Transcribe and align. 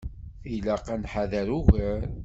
Tilaq 0.41 0.85
ad 0.93 0.99
nḥader 1.03 1.47
ugar. 1.57 2.01